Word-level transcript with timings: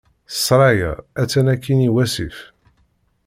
Ssṛaya 0.33 0.91
attan 1.21 1.47
akkin 1.53 1.79
iwasif. 1.87 2.37